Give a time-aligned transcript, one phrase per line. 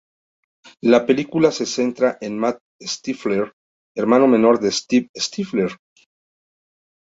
[0.81, 3.53] La película se centra en Matt Stifler,
[3.95, 5.73] hermano menor de Steve Stifler.